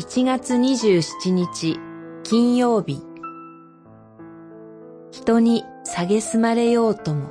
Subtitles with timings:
[0.00, 1.78] 7月27日
[2.22, 3.02] 金曜日。
[5.10, 7.28] 人に蔑まれようとも。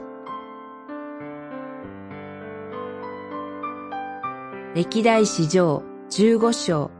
[4.76, 5.82] 歴代史上
[6.12, 6.92] 15章。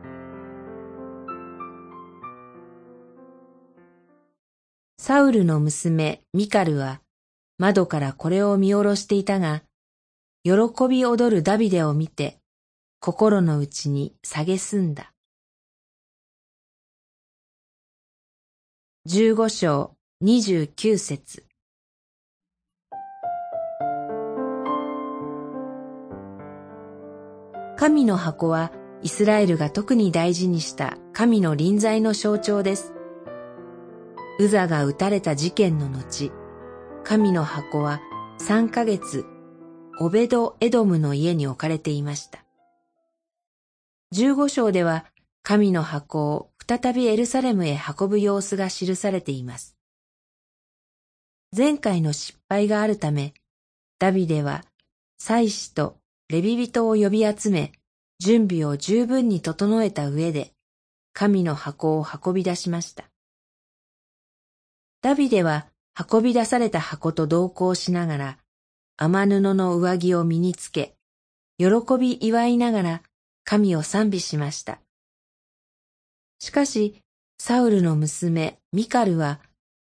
[4.98, 7.00] サウルの娘ミカルは
[7.58, 9.62] 窓からこれを見下ろしていたが、
[10.42, 10.52] 喜
[10.88, 12.40] び踊るダビデを見て、
[12.98, 15.09] 心の内に蔑んだ。
[19.06, 21.42] 十五章二十九節
[27.78, 32.92] 神の箱はイスラエルが特に大事にした神の臨在の象徴です。
[34.38, 36.30] ウザが撃たれた事件の後、
[37.02, 38.02] 神の箱は
[38.36, 39.24] 三ヶ月、
[39.98, 42.44] オベド・エドムの家に置かれていました。
[44.10, 45.06] 十五章では
[45.42, 49.76] 神の箱を再びエルサレムへ運ぶ様子が記されています。
[51.50, 53.34] 前回の失敗があるため、
[53.98, 54.62] ダビデは
[55.18, 55.96] 祭司と
[56.28, 57.72] レビ人を呼び集め、
[58.20, 60.52] 準備を十分に整えた上で、
[61.12, 63.10] 神の箱を運び出しました。
[65.02, 65.66] ダビデは
[65.98, 68.38] 運び出された箱と同行しながら、
[68.96, 70.94] 雨布の上着を身につけ、
[71.58, 71.66] 喜
[71.98, 73.02] び祝いながら
[73.42, 74.80] 神を賛美しました。
[76.40, 77.00] しかし、
[77.38, 79.40] サウルの娘ミカルは、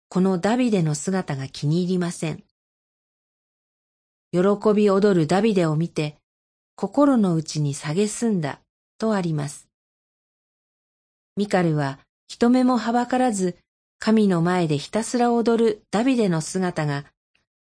[0.09, 2.45] このダビデの姿が気に入りません。
[4.33, 4.41] 喜
[4.75, 6.17] び踊るダビデを見て、
[6.77, 8.61] 心の内に蔑んだ
[8.99, 9.69] とあります。
[11.37, 13.57] ミカルは人目もはばからず
[13.99, 17.05] 神の前でひたすら踊るダビデの姿が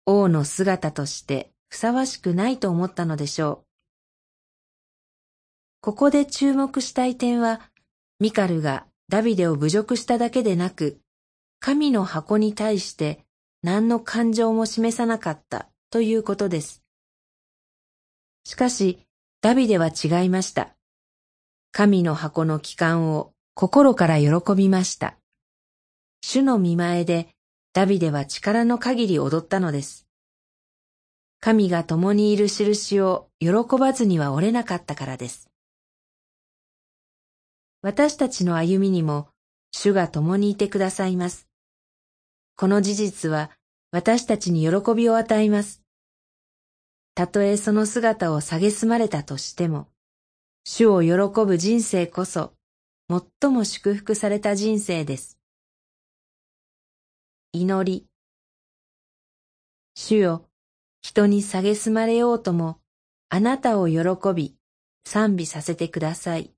[0.05, 3.67] 王の姿としてふさわしくないと思ったのでしょう。
[5.81, 7.61] ここで注目したい点は、
[8.19, 11.01] ミカルがダビデを侮辱しただけでなく、
[11.61, 13.25] 神の箱に対して
[13.63, 16.83] 何の感情も示さなかったということです。
[18.45, 19.07] しかし、
[19.43, 20.75] ダビデは違いました。
[21.73, 25.19] 神の箱の帰還を心から喜びました。
[26.23, 27.29] 主の見前で
[27.75, 30.07] ダビデは力の限り踊ったのです。
[31.41, 35.46] 神が共にいる印を喜ばずには折れなかったからです。
[37.87, 39.29] 私たちの歩みにも
[39.71, 41.47] 主が共にいてくださいます。
[42.57, 43.53] この事実は
[43.93, 45.83] 私たちに喜びを与えます。
[47.15, 49.87] たとえその姿を蔑まれたとしても、
[50.65, 52.55] 主を喜ぶ人生こそ、
[53.09, 55.39] 最も祝福された人生です。
[57.53, 58.05] 祈り。
[59.95, 60.49] 主よ、
[61.03, 62.81] 人に蔑まれようとも、
[63.29, 64.03] あなたを喜
[64.35, 64.57] び、
[65.07, 66.56] 賛美させてください。